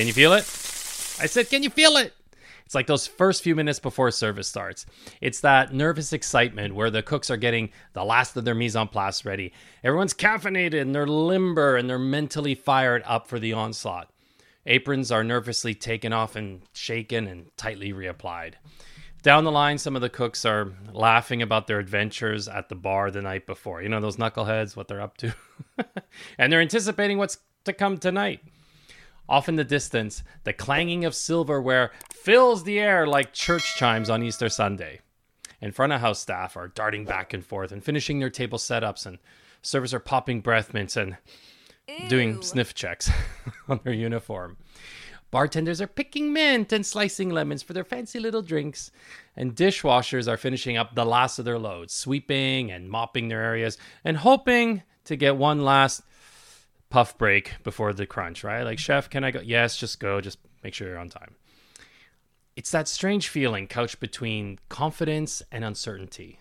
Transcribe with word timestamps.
Can 0.00 0.06
you 0.06 0.14
feel 0.14 0.32
it? 0.32 0.44
I 1.20 1.26
said, 1.26 1.50
Can 1.50 1.62
you 1.62 1.68
feel 1.68 1.98
it? 1.98 2.14
It's 2.64 2.74
like 2.74 2.86
those 2.86 3.06
first 3.06 3.42
few 3.42 3.54
minutes 3.54 3.78
before 3.78 4.10
service 4.10 4.48
starts. 4.48 4.86
It's 5.20 5.40
that 5.40 5.74
nervous 5.74 6.14
excitement 6.14 6.74
where 6.74 6.90
the 6.90 7.02
cooks 7.02 7.30
are 7.30 7.36
getting 7.36 7.68
the 7.92 8.02
last 8.02 8.34
of 8.34 8.46
their 8.46 8.54
mise 8.54 8.76
en 8.76 8.88
place 8.88 9.26
ready. 9.26 9.52
Everyone's 9.84 10.14
caffeinated 10.14 10.80
and 10.80 10.94
they're 10.94 11.06
limber 11.06 11.76
and 11.76 11.90
they're 11.90 11.98
mentally 11.98 12.54
fired 12.54 13.02
up 13.04 13.26
for 13.26 13.38
the 13.38 13.52
onslaught. 13.52 14.10
Aprons 14.64 15.12
are 15.12 15.22
nervously 15.22 15.74
taken 15.74 16.14
off 16.14 16.34
and 16.34 16.62
shaken 16.72 17.26
and 17.26 17.54
tightly 17.58 17.92
reapplied. 17.92 18.54
Down 19.22 19.44
the 19.44 19.52
line, 19.52 19.76
some 19.76 19.96
of 19.96 20.00
the 20.00 20.08
cooks 20.08 20.46
are 20.46 20.72
laughing 20.94 21.42
about 21.42 21.66
their 21.66 21.78
adventures 21.78 22.48
at 22.48 22.70
the 22.70 22.74
bar 22.74 23.10
the 23.10 23.20
night 23.20 23.44
before. 23.46 23.82
You 23.82 23.90
know, 23.90 24.00
those 24.00 24.16
knuckleheads, 24.16 24.76
what 24.76 24.88
they're 24.88 25.02
up 25.02 25.18
to. 25.18 25.34
and 26.38 26.50
they're 26.50 26.62
anticipating 26.62 27.18
what's 27.18 27.36
to 27.64 27.74
come 27.74 27.98
tonight. 27.98 28.40
Off 29.30 29.48
in 29.48 29.54
the 29.54 29.62
distance, 29.62 30.24
the 30.42 30.52
clanging 30.52 31.04
of 31.04 31.14
silverware 31.14 31.92
fills 32.12 32.64
the 32.64 32.80
air 32.80 33.06
like 33.06 33.32
church 33.32 33.76
chimes 33.76 34.10
on 34.10 34.24
Easter 34.24 34.48
Sunday. 34.48 35.00
And 35.62 35.72
front 35.72 35.92
of 35.92 36.00
house 36.00 36.18
staff 36.18 36.56
are 36.56 36.66
darting 36.66 37.04
back 37.04 37.32
and 37.32 37.46
forth 37.46 37.70
and 37.70 37.84
finishing 37.84 38.18
their 38.18 38.28
table 38.28 38.58
setups, 38.58 39.06
and 39.06 39.18
servers 39.62 39.94
are 39.94 40.00
popping 40.00 40.40
breath 40.40 40.74
mints 40.74 40.96
and 40.96 41.16
doing 42.08 42.42
sniff 42.42 42.74
checks 42.74 43.08
on 43.68 43.78
their 43.84 43.92
uniform. 43.92 44.56
Bartenders 45.30 45.80
are 45.80 45.86
picking 45.86 46.32
mint 46.32 46.72
and 46.72 46.84
slicing 46.84 47.30
lemons 47.30 47.62
for 47.62 47.72
their 47.72 47.84
fancy 47.84 48.18
little 48.18 48.42
drinks. 48.42 48.90
And 49.36 49.54
dishwashers 49.54 50.26
are 50.26 50.36
finishing 50.36 50.76
up 50.76 50.96
the 50.96 51.04
last 51.04 51.38
of 51.38 51.44
their 51.44 51.58
loads, 51.58 51.94
sweeping 51.94 52.72
and 52.72 52.90
mopping 52.90 53.28
their 53.28 53.42
areas, 53.42 53.78
and 54.04 54.16
hoping 54.16 54.82
to 55.04 55.14
get 55.14 55.36
one 55.36 55.64
last 55.64 56.02
puff 56.90 57.16
break 57.16 57.62
before 57.62 57.92
the 57.92 58.06
crunch, 58.06 58.44
right? 58.44 58.62
Like, 58.62 58.78
chef, 58.78 59.08
can 59.08 59.24
I 59.24 59.30
go? 59.30 59.40
Yes, 59.40 59.76
just 59.76 60.00
go. 60.00 60.20
Just 60.20 60.38
make 60.62 60.74
sure 60.74 60.88
you're 60.88 60.98
on 60.98 61.08
time. 61.08 61.36
It's 62.56 62.72
that 62.72 62.88
strange 62.88 63.28
feeling 63.28 63.66
couched 63.66 64.00
between 64.00 64.58
confidence 64.68 65.42
and 65.50 65.64
uncertainty. 65.64 66.40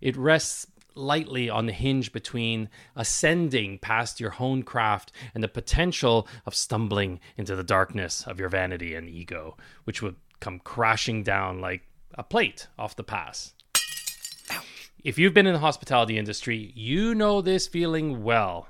It 0.00 0.16
rests 0.16 0.66
lightly 0.94 1.48
on 1.48 1.66
the 1.66 1.72
hinge 1.72 2.12
between 2.12 2.68
ascending 2.96 3.78
past 3.78 4.20
your 4.20 4.30
honed 4.30 4.66
craft 4.66 5.12
and 5.32 5.42
the 5.42 5.48
potential 5.48 6.26
of 6.44 6.54
stumbling 6.54 7.20
into 7.36 7.54
the 7.54 7.62
darkness 7.62 8.26
of 8.26 8.40
your 8.40 8.48
vanity 8.48 8.94
and 8.94 9.08
ego, 9.08 9.56
which 9.84 10.02
would 10.02 10.16
come 10.40 10.58
crashing 10.58 11.22
down 11.22 11.60
like 11.60 11.82
a 12.14 12.24
plate 12.24 12.66
off 12.78 12.96
the 12.96 13.04
pass. 13.04 13.54
If 15.04 15.18
you've 15.18 15.34
been 15.34 15.46
in 15.46 15.52
the 15.52 15.60
hospitality 15.60 16.18
industry, 16.18 16.72
you 16.74 17.14
know 17.14 17.40
this 17.40 17.68
feeling 17.68 18.24
well. 18.24 18.68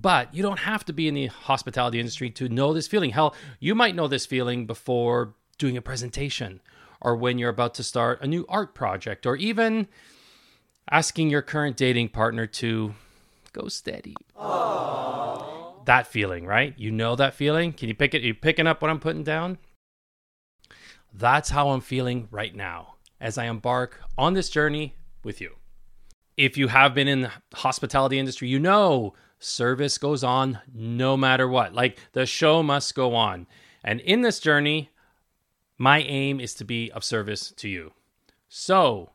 But 0.00 0.32
you 0.34 0.42
don't 0.42 0.60
have 0.60 0.84
to 0.84 0.92
be 0.92 1.08
in 1.08 1.14
the 1.14 1.26
hospitality 1.26 1.98
industry 1.98 2.30
to 2.30 2.48
know 2.48 2.72
this 2.72 2.86
feeling. 2.86 3.10
Hell, 3.10 3.34
you 3.58 3.74
might 3.74 3.96
know 3.96 4.06
this 4.06 4.26
feeling 4.26 4.66
before 4.66 5.34
doing 5.58 5.76
a 5.76 5.82
presentation 5.82 6.60
or 7.00 7.16
when 7.16 7.38
you're 7.38 7.50
about 7.50 7.74
to 7.74 7.82
start 7.82 8.22
a 8.22 8.26
new 8.26 8.44
art 8.48 8.74
project 8.74 9.26
or 9.26 9.34
even 9.36 9.88
asking 10.90 11.30
your 11.30 11.42
current 11.42 11.76
dating 11.76 12.10
partner 12.10 12.46
to 12.46 12.94
go 13.52 13.68
steady. 13.68 14.14
Aww. 14.36 15.84
That 15.86 16.06
feeling, 16.06 16.46
right? 16.46 16.74
You 16.76 16.92
know 16.92 17.16
that 17.16 17.34
feeling? 17.34 17.72
Can 17.72 17.88
you 17.88 17.94
pick 17.94 18.14
it? 18.14 18.22
Are 18.22 18.26
you 18.26 18.34
picking 18.34 18.66
up 18.66 18.80
what 18.82 18.90
I'm 18.90 19.00
putting 19.00 19.24
down? 19.24 19.58
That's 21.12 21.50
how 21.50 21.70
I'm 21.70 21.80
feeling 21.80 22.28
right 22.30 22.54
now 22.54 22.94
as 23.20 23.36
I 23.38 23.46
embark 23.46 24.00
on 24.16 24.34
this 24.34 24.48
journey 24.48 24.94
with 25.24 25.40
you. 25.40 25.56
If 26.36 26.56
you 26.56 26.68
have 26.68 26.94
been 26.94 27.08
in 27.08 27.22
the 27.22 27.32
hospitality 27.54 28.18
industry, 28.18 28.48
you 28.48 28.60
know 28.60 29.14
service 29.38 29.98
goes 29.98 30.24
on 30.24 30.60
no 30.72 31.16
matter 31.16 31.48
what. 31.48 31.74
Like 31.74 31.98
the 32.12 32.26
show 32.26 32.62
must 32.62 32.94
go 32.94 33.14
on. 33.14 33.46
And 33.84 34.00
in 34.00 34.22
this 34.22 34.40
journey, 34.40 34.90
my 35.76 36.00
aim 36.00 36.40
is 36.40 36.54
to 36.54 36.64
be 36.64 36.90
of 36.92 37.04
service 37.04 37.52
to 37.56 37.68
you. 37.68 37.92
So, 38.48 39.12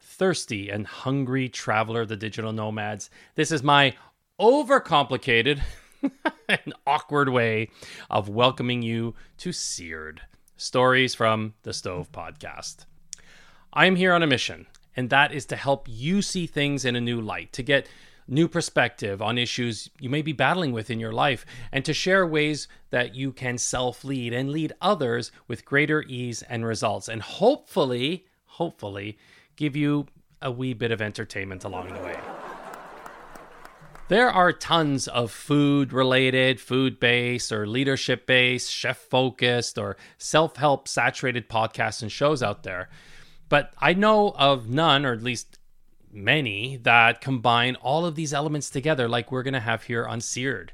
thirsty 0.00 0.70
and 0.70 0.86
hungry 0.86 1.48
traveler 1.48 2.06
the 2.06 2.16
digital 2.16 2.52
nomads, 2.52 3.10
this 3.34 3.52
is 3.52 3.62
my 3.62 3.94
overcomplicated 4.40 5.60
and 6.48 6.72
awkward 6.86 7.28
way 7.28 7.70
of 8.08 8.28
welcoming 8.28 8.82
you 8.82 9.14
to 9.38 9.52
Seared 9.52 10.22
Stories 10.56 11.14
from 11.14 11.54
the 11.62 11.72
Stove 11.72 12.10
podcast. 12.12 12.86
I 13.72 13.86
am 13.86 13.96
here 13.96 14.14
on 14.14 14.22
a 14.22 14.26
mission, 14.26 14.66
and 14.96 15.10
that 15.10 15.32
is 15.32 15.44
to 15.46 15.56
help 15.56 15.86
you 15.88 16.22
see 16.22 16.46
things 16.46 16.84
in 16.84 16.96
a 16.96 17.00
new 17.00 17.20
light, 17.20 17.52
to 17.52 17.62
get 17.62 17.86
new 18.28 18.46
perspective 18.46 19.20
on 19.22 19.38
issues 19.38 19.90
you 19.98 20.08
may 20.08 20.22
be 20.22 20.32
battling 20.32 20.72
with 20.72 20.90
in 20.90 21.00
your 21.00 21.12
life, 21.12 21.44
and 21.72 21.84
to 21.84 21.92
share 21.92 22.26
ways 22.26 22.68
that 22.90 23.14
you 23.14 23.32
can 23.32 23.58
self 23.58 24.04
lead 24.04 24.32
and 24.32 24.50
lead 24.50 24.72
others 24.80 25.32
with 25.46 25.64
greater 25.64 26.02
ease 26.02 26.42
and 26.42 26.64
results. 26.64 27.08
And 27.08 27.22
hopefully, 27.22 28.26
hopefully, 28.44 29.18
give 29.56 29.74
you 29.74 30.06
a 30.40 30.50
wee 30.50 30.74
bit 30.74 30.92
of 30.92 31.02
entertainment 31.02 31.64
along 31.64 31.92
the 31.92 32.00
way. 32.00 32.18
There 34.08 34.30
are 34.30 34.54
tons 34.54 35.06
of 35.06 35.30
food 35.30 35.92
related, 35.92 36.60
food 36.60 36.98
based, 36.98 37.52
or 37.52 37.66
leadership 37.66 38.26
based, 38.26 38.72
chef 38.72 38.96
focused, 38.96 39.76
or 39.76 39.98
self 40.16 40.56
help 40.56 40.88
saturated 40.88 41.48
podcasts 41.48 42.00
and 42.00 42.10
shows 42.10 42.42
out 42.42 42.62
there. 42.62 42.88
But 43.50 43.74
I 43.78 43.92
know 43.92 44.30
of 44.30 44.68
none, 44.68 45.04
or 45.04 45.12
at 45.12 45.22
least 45.22 45.57
many 46.12 46.76
that 46.78 47.20
combine 47.20 47.76
all 47.76 48.06
of 48.06 48.14
these 48.14 48.32
elements 48.32 48.70
together, 48.70 49.08
like 49.08 49.30
we're 49.30 49.42
going 49.42 49.54
to 49.54 49.60
have 49.60 49.84
here 49.84 50.06
on 50.06 50.20
Seared. 50.20 50.72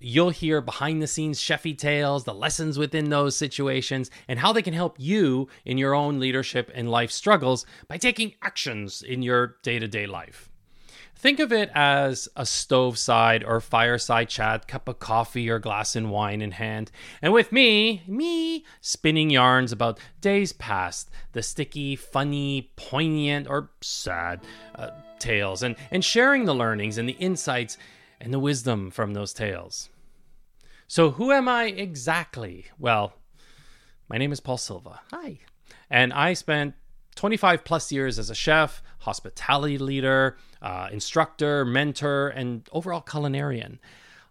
You'll 0.00 0.30
hear 0.30 0.60
behind 0.60 1.02
the 1.02 1.08
scenes 1.08 1.40
chefy 1.40 1.76
tales, 1.76 2.24
the 2.24 2.34
lessons 2.34 2.78
within 2.78 3.10
those 3.10 3.36
situations, 3.36 4.10
and 4.28 4.38
how 4.38 4.52
they 4.52 4.62
can 4.62 4.74
help 4.74 4.94
you 4.98 5.48
in 5.64 5.76
your 5.76 5.94
own 5.94 6.20
leadership 6.20 6.70
and 6.74 6.90
life 6.90 7.10
struggles 7.10 7.66
by 7.88 7.98
taking 7.98 8.34
actions 8.42 9.02
in 9.02 9.22
your 9.22 9.56
day 9.62 9.78
to 9.80 9.88
day 9.88 10.06
life. 10.06 10.50
Think 11.18 11.40
of 11.40 11.52
it 11.52 11.68
as 11.74 12.28
a 12.36 12.46
stove 12.46 12.96
side 12.96 13.42
or 13.42 13.60
fireside 13.60 14.28
chat, 14.28 14.68
cup 14.68 14.86
of 14.86 15.00
coffee 15.00 15.50
or 15.50 15.58
glass 15.58 15.96
of 15.96 16.08
wine 16.08 16.40
in 16.40 16.52
hand. 16.52 16.92
And 17.20 17.32
with 17.32 17.50
me, 17.50 18.04
me, 18.06 18.64
spinning 18.80 19.28
yarns 19.28 19.72
about 19.72 19.98
days 20.20 20.52
past, 20.52 21.10
the 21.32 21.42
sticky, 21.42 21.96
funny, 21.96 22.70
poignant, 22.76 23.48
or 23.48 23.70
sad 23.80 24.42
uh, 24.76 24.90
tales, 25.18 25.64
and, 25.64 25.74
and 25.90 26.04
sharing 26.04 26.44
the 26.44 26.54
learnings 26.54 26.98
and 26.98 27.08
the 27.08 27.14
insights 27.14 27.76
and 28.20 28.32
the 28.32 28.38
wisdom 28.38 28.88
from 28.88 29.14
those 29.14 29.32
tales. 29.32 29.88
So, 30.86 31.10
who 31.10 31.32
am 31.32 31.48
I 31.48 31.64
exactly? 31.64 32.66
Well, 32.78 33.12
my 34.08 34.18
name 34.18 34.30
is 34.30 34.38
Paul 34.38 34.56
Silva. 34.56 35.00
Hi. 35.10 35.40
And 35.90 36.12
I 36.12 36.34
spent 36.34 36.74
25 37.18 37.64
plus 37.64 37.90
years 37.90 38.16
as 38.16 38.30
a 38.30 38.34
chef, 38.34 38.80
hospitality 39.00 39.76
leader, 39.76 40.36
uh, 40.62 40.88
instructor, 40.92 41.64
mentor, 41.64 42.28
and 42.28 42.68
overall 42.70 43.02
culinarian. 43.02 43.78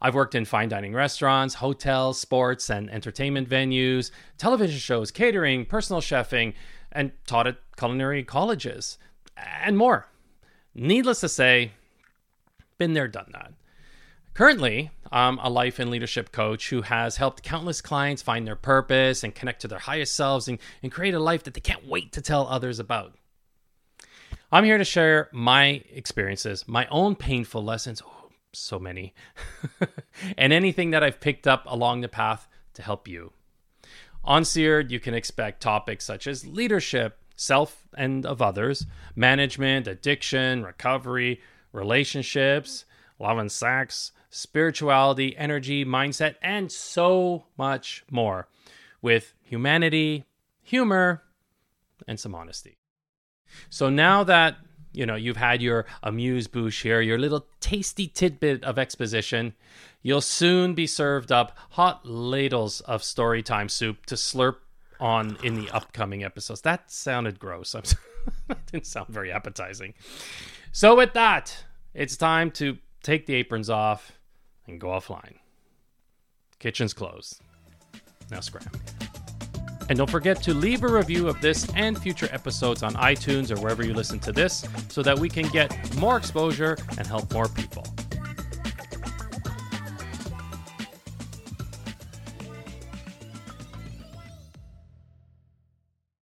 I've 0.00 0.16
worked 0.16 0.34
in 0.34 0.44
fine 0.44 0.68
dining 0.68 0.92
restaurants, 0.92 1.54
hotels, 1.54 2.18
sports 2.18 2.70
and 2.70 2.90
entertainment 2.90 3.48
venues, 3.48 4.10
television 4.36 4.80
shows, 4.80 5.12
catering, 5.12 5.64
personal 5.64 6.02
chefing, 6.02 6.54
and 6.90 7.12
taught 7.24 7.46
at 7.46 7.58
culinary 7.76 8.24
colleges, 8.24 8.98
and 9.36 9.78
more. 9.78 10.08
Needless 10.74 11.20
to 11.20 11.28
say, 11.28 11.70
been 12.78 12.94
there, 12.94 13.06
done 13.06 13.30
that. 13.32 13.52
Currently, 14.34 14.90
I'm 15.10 15.38
a 15.40 15.50
life 15.50 15.78
and 15.78 15.90
leadership 15.90 16.32
coach 16.32 16.70
who 16.70 16.82
has 16.82 17.18
helped 17.18 17.42
countless 17.42 17.82
clients 17.82 18.22
find 18.22 18.46
their 18.46 18.56
purpose 18.56 19.22
and 19.22 19.34
connect 19.34 19.60
to 19.60 19.68
their 19.68 19.78
highest 19.78 20.14
selves 20.14 20.48
and, 20.48 20.58
and 20.82 20.90
create 20.90 21.12
a 21.12 21.20
life 21.20 21.42
that 21.42 21.52
they 21.52 21.60
can't 21.60 21.86
wait 21.86 22.12
to 22.12 22.22
tell 22.22 22.46
others 22.46 22.78
about. 22.78 23.14
I'm 24.50 24.64
here 24.64 24.78
to 24.78 24.84
share 24.84 25.28
my 25.32 25.82
experiences, 25.92 26.66
my 26.66 26.86
own 26.90 27.14
painful 27.14 27.62
lessons, 27.62 28.00
oh, 28.06 28.30
so 28.54 28.78
many, 28.78 29.14
and 30.38 30.52
anything 30.52 30.92
that 30.92 31.02
I've 31.02 31.20
picked 31.20 31.46
up 31.46 31.64
along 31.66 32.00
the 32.00 32.08
path 32.08 32.48
to 32.74 32.82
help 32.82 33.06
you. 33.06 33.32
On 34.24 34.46
Seared, 34.46 34.90
you 34.90 35.00
can 35.00 35.12
expect 35.12 35.62
topics 35.62 36.06
such 36.06 36.26
as 36.26 36.46
leadership, 36.46 37.18
self 37.36 37.86
and 37.96 38.24
of 38.24 38.40
others, 38.40 38.86
management, 39.14 39.86
addiction, 39.86 40.62
recovery, 40.62 41.40
relationships, 41.72 42.86
love 43.22 43.38
and 43.38 43.50
sex, 43.50 44.12
spirituality, 44.28 45.36
energy, 45.36 45.84
mindset, 45.84 46.34
and 46.42 46.70
so 46.70 47.44
much 47.56 48.04
more 48.10 48.48
with 49.00 49.32
humanity, 49.40 50.24
humor, 50.62 51.22
and 52.06 52.18
some 52.18 52.34
honesty. 52.34 52.76
So 53.70 53.88
now 53.88 54.24
that 54.24 54.56
you 54.92 55.06
know 55.06 55.14
you've 55.14 55.36
had 55.36 55.62
your 55.62 55.86
amuse 56.02 56.48
bouche 56.48 56.82
here, 56.82 57.00
your 57.00 57.18
little 57.18 57.46
tasty 57.60 58.08
tidbit 58.08 58.64
of 58.64 58.78
exposition, 58.78 59.54
you'll 60.02 60.20
soon 60.20 60.74
be 60.74 60.86
served 60.86 61.30
up 61.30 61.56
hot 61.70 62.04
ladles 62.04 62.80
of 62.82 63.02
storytime 63.02 63.70
soup 63.70 64.04
to 64.06 64.16
slurp 64.16 64.56
on 65.00 65.36
in 65.42 65.54
the 65.54 65.70
upcoming 65.70 66.24
episodes. 66.24 66.62
That 66.62 66.90
sounded 66.90 67.38
gross. 67.38 67.72
that 68.48 68.66
didn't 68.66 68.86
sound 68.86 69.08
very 69.08 69.32
appetizing. 69.32 69.94
So 70.72 70.96
with 70.96 71.12
that, 71.14 71.64
it's 71.94 72.16
time 72.16 72.50
to 72.52 72.78
take 73.02 73.26
the 73.26 73.34
aprons 73.34 73.68
off 73.70 74.12
and 74.66 74.80
go 74.80 74.88
offline. 74.88 75.36
Kitchen's 76.58 76.94
closed. 76.94 77.40
Now 78.30 78.40
scram. 78.40 78.70
And 79.88 79.98
don't 79.98 80.08
forget 80.10 80.42
to 80.44 80.54
leave 80.54 80.84
a 80.84 80.88
review 80.88 81.28
of 81.28 81.40
this 81.40 81.68
and 81.74 82.00
future 82.00 82.28
episodes 82.30 82.82
on 82.82 82.94
iTunes 82.94 83.50
or 83.50 83.60
wherever 83.60 83.84
you 83.84 83.92
listen 83.92 84.18
to 84.20 84.32
this 84.32 84.64
so 84.88 85.02
that 85.02 85.18
we 85.18 85.28
can 85.28 85.48
get 85.48 85.96
more 85.96 86.16
exposure 86.16 86.78
and 86.96 87.06
help 87.06 87.32
more 87.32 87.48
people. 87.48 87.84